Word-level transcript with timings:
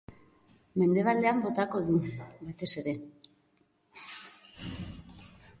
Mendebaldean 0.81 1.43
botako 1.43 1.83
du, 1.91 1.99
batez 2.47 2.71
ere. 2.83 2.97